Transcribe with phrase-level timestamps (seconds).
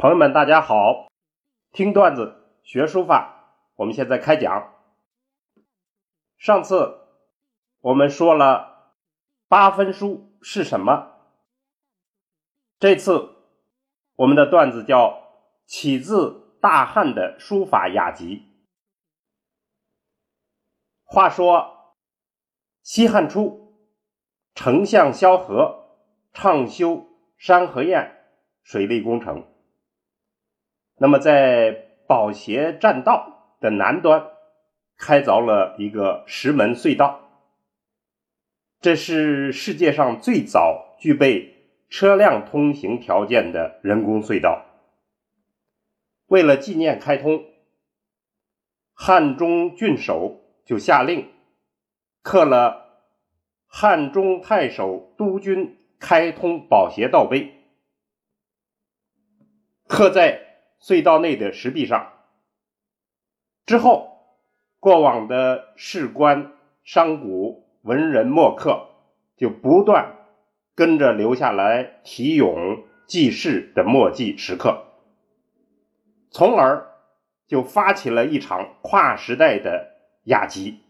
[0.00, 1.08] 朋友们，大家好！
[1.72, 4.72] 听段子学书法，我们现在开讲。
[6.38, 7.00] 上次
[7.80, 8.94] 我们说了
[9.46, 11.18] 八分书是什么，
[12.78, 13.28] 这次
[14.16, 15.20] 我们的段子叫
[15.66, 18.46] 起自大汉的书法雅集。
[21.04, 21.94] 话说
[22.82, 23.76] 西汉初，
[24.54, 25.98] 丞相萧何
[26.32, 28.10] 倡修山河堰
[28.62, 29.46] 水利工程。
[31.02, 31.72] 那么，在
[32.06, 34.32] 宝协栈道的南端
[34.98, 37.22] 开凿了一个石门隧道，
[38.82, 41.54] 这是世界上最早具备
[41.88, 44.66] 车辆通行条件的人工隧道。
[46.26, 47.46] 为了纪念开通，
[48.92, 51.30] 汉中郡守就下令
[52.20, 53.06] 刻了
[53.66, 57.54] “汉中太守督军开通宝协道碑”，
[59.88, 60.49] 刻在。
[60.80, 62.10] 隧道内的石壁上，
[63.66, 64.16] 之后，
[64.78, 68.88] 过往的士官、商贾、文人墨客
[69.36, 70.16] 就不断
[70.74, 74.86] 跟着留下来题咏记事的墨迹石刻，
[76.30, 76.90] 从而
[77.46, 80.80] 就发起了一场跨时代的雅集，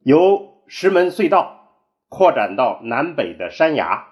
[0.00, 4.08] 由石门隧道扩展到南北的山崖，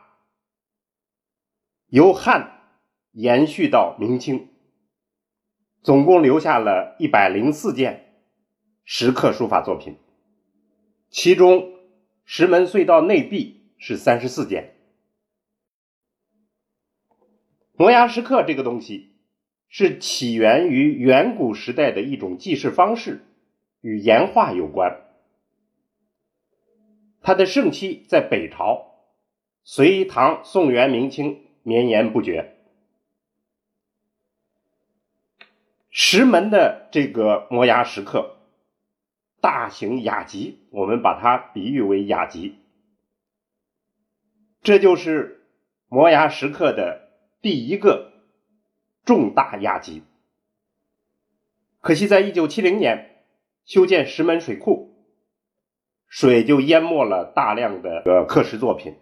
[1.88, 2.58] 由汉。
[3.12, 4.48] 延续到明清，
[5.82, 8.14] 总共留下了一百零四件
[8.84, 9.96] 石刻书法作品，
[11.10, 11.72] 其中
[12.24, 14.76] 石门隧道内壁是三十四件。
[17.72, 19.14] 摩崖石刻这个东西
[19.68, 23.24] 是起源于远古时代的一种记事方式，
[23.80, 25.00] 与岩画有关。
[27.22, 28.94] 它的盛期在北朝，
[29.64, 32.59] 隋唐宋元明清绵延不绝。
[36.02, 38.38] 石门的这个摩崖石刻，
[39.42, 42.56] 大型雅集，我们把它比喻为雅集。
[44.62, 45.46] 这就是
[45.88, 47.10] 摩崖石刻的
[47.42, 48.14] 第一个
[49.04, 50.02] 重大雅集。
[51.82, 53.22] 可惜，在一九七零年
[53.66, 55.04] 修建石门水库，
[56.08, 58.96] 水就淹没了大量的呃刻石作品，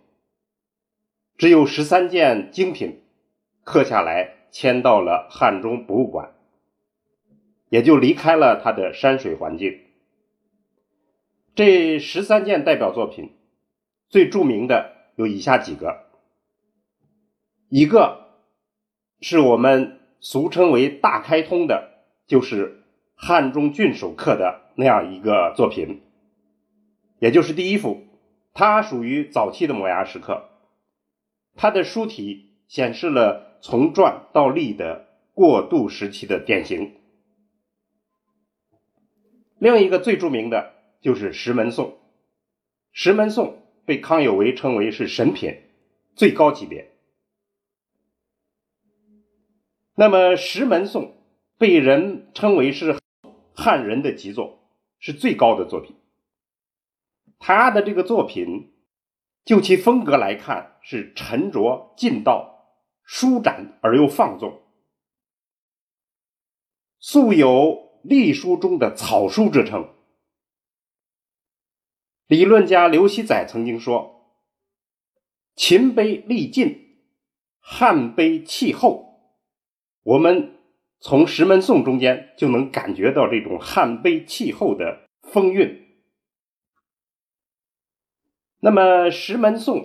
[1.36, 3.04] 只有十三件精品
[3.62, 6.34] 刻下来，迁到了汉中博物馆。
[7.68, 9.80] 也就离开了他的山水环境。
[11.54, 13.32] 这十三件代表作品，
[14.08, 16.06] 最著名的有以下几个：
[17.68, 18.28] 一个
[19.20, 22.84] 是我们俗称为“大开通”的，就是
[23.14, 26.02] 汉中郡守刻的那样一个作品，
[27.18, 28.04] 也就是第一幅，
[28.54, 30.48] 它属于早期的摩崖石刻，
[31.56, 36.94] 它的书体显示了从篆到隶的过渡时期的典型。
[39.58, 41.86] 另一个最著名的就是《石门颂》，
[42.92, 43.48] 《石门颂》
[43.84, 45.62] 被康有为称为是神品，
[46.14, 46.92] 最高级别。
[49.94, 51.04] 那么，《石门颂》
[51.58, 52.96] 被人称为是
[53.52, 54.60] 汉人的极作，
[55.00, 55.96] 是最高的作品。
[57.40, 58.72] 他的这个作品，
[59.44, 64.62] 就其风格来看，是沉着劲道、舒展而又放纵，
[67.00, 67.87] 素有。
[68.08, 69.94] 隶书中的草书之称。
[72.26, 74.32] 理论家刘熙载曾经说
[75.54, 77.02] ：“秦碑历尽，
[77.60, 79.36] 汉碑气厚。”
[80.02, 80.54] 我们
[81.00, 85.86] 从《石门颂》中间就能感觉到这种汉碑气候的风韵。
[88.60, 89.80] 那么，《石门颂》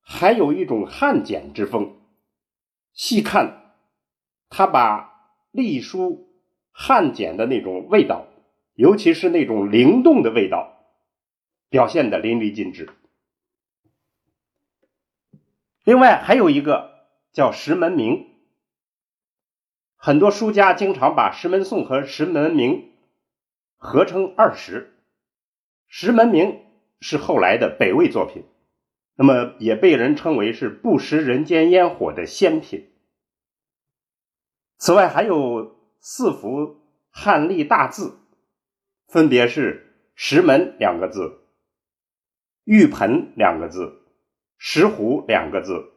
[0.00, 2.00] 还有一种汉简之风。
[2.92, 3.74] 细看，
[4.48, 6.24] 他把隶书。
[6.78, 8.26] 汉简的那种味道，
[8.74, 10.76] 尤其是那种灵动的味道，
[11.70, 12.90] 表现的淋漓尽致。
[15.84, 18.14] 另外还有一个叫《石门铭》，
[19.96, 22.72] 很多书家经常把《石门颂》和《石门铭》
[23.78, 24.82] 合称二十。
[25.88, 26.46] 《石门铭》
[27.00, 28.44] 是后来的北魏作品，
[29.14, 32.90] 那么也被人称为是不食人间烟火的仙品。
[34.76, 35.74] 此外还有。
[36.00, 38.18] 四幅汉隶大字，
[39.08, 41.40] 分别是“石门”两个字、
[42.64, 44.02] “玉盆”两个字、
[44.58, 45.92] “石斛”两个字、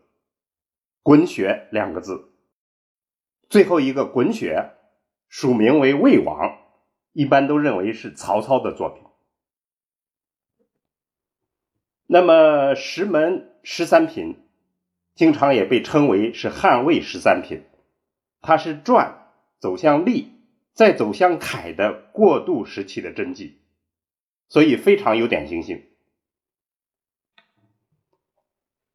[1.03, 2.31] “滚雪”两个字。
[3.49, 4.73] 最后一个“滚雪”
[5.29, 6.57] 署名为魏王，
[7.11, 9.03] 一般都认为是曹操的作品。
[12.11, 14.47] 那么，石门十三品
[15.13, 17.65] 经常也被称为是汉魏十三品。
[18.41, 19.13] 它是篆
[19.59, 20.31] 走向隶，
[20.73, 23.59] 再走向楷的过渡时期的真迹，
[24.47, 25.85] 所以非常有典型性。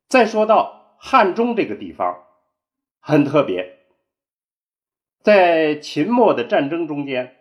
[0.08, 2.24] 再说到汉中这个地方，
[2.98, 3.80] 很特别，
[5.20, 7.36] 在秦末的战争中间，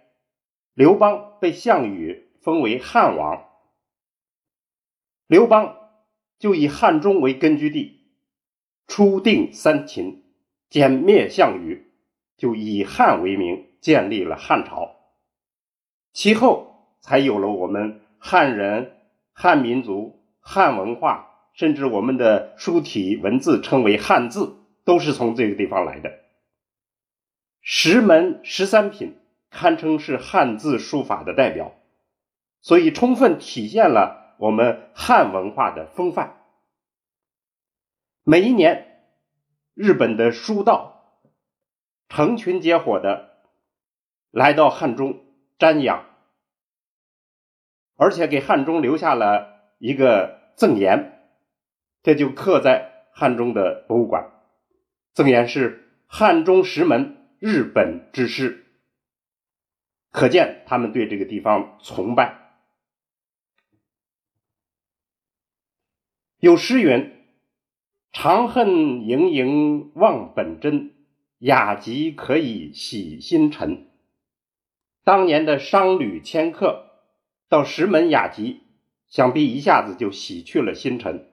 [0.74, 3.50] 刘邦被项羽封为汉王，
[5.28, 5.92] 刘邦
[6.40, 8.02] 就以汉中为根据地，
[8.88, 10.26] 初定三秦，
[10.70, 11.93] 歼灭项羽。
[12.38, 14.96] 就以汉为名建立了汉朝，
[16.12, 18.98] 其后才有了我们汉人、
[19.34, 26.20] 汉民族、汉文化，甚至我们的书体文字称为汉字，都是从这个地方来的。
[27.62, 29.18] 石门十三品
[29.50, 31.74] 堪称是汉字书法的代表，
[32.62, 36.42] 所以充分体现了我们汉文化的风范。
[38.24, 39.06] 每一年，
[39.74, 40.93] 日本的书道。
[42.16, 43.40] 成群结伙的
[44.30, 45.26] 来到汉中
[45.58, 46.06] 瞻仰，
[47.96, 51.28] 而且给汉中留下了一个赠言，
[52.04, 54.30] 这就刻在汉中的博物馆。
[55.14, 58.64] 赠言是“汉中石门，日本之师”，
[60.14, 62.60] 可见他们对这个地方崇拜。
[66.38, 67.12] 有诗云
[68.14, 70.93] ：“长恨盈盈望本真。”
[71.44, 73.90] 雅集可以洗心尘。
[75.04, 76.86] 当年的商旅迁客
[77.50, 78.62] 到石门雅集，
[79.10, 81.30] 想必一下子就洗去了心尘。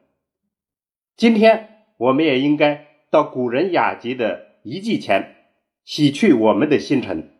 [1.16, 5.36] 今天我们也应该到古人雅集的遗迹前，
[5.84, 7.32] 洗去我们的心尘。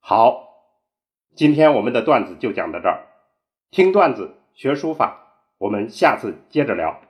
[0.00, 0.72] 好，
[1.36, 3.06] 今天我们的段子就讲到这儿。
[3.70, 7.00] 听段子学书法，我们下次接着聊。